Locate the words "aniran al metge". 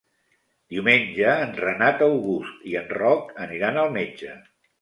3.47-4.35